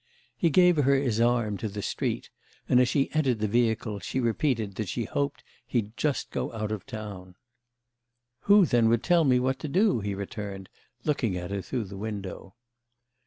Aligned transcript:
He 0.35 0.49
gave 0.49 0.77
her 0.77 0.95
his 0.95 1.21
arm 1.21 1.57
to 1.57 1.69
the 1.69 1.83
street, 1.83 2.31
and 2.67 2.79
as 2.81 2.89
she 2.89 3.11
entered 3.13 3.37
the 3.37 3.47
vehicle 3.47 3.99
she 3.99 4.19
repeated 4.19 4.73
that 4.73 4.87
she 4.89 5.03
hoped 5.05 5.43
he'd 5.67 5.95
just 5.95 6.31
go 6.31 6.51
out 6.53 6.71
of 6.71 6.87
town. 6.87 7.35
"Who 8.49 8.65
then 8.65 8.89
would 8.89 9.03
tell 9.03 9.25
me 9.25 9.39
what 9.39 9.59
to 9.59 9.67
do?" 9.67 9.99
he 9.99 10.15
returned, 10.15 10.69
looking 11.03 11.37
at 11.37 11.51
her 11.51 11.61
through 11.61 11.83
the 11.83 11.97
window. 11.97 12.55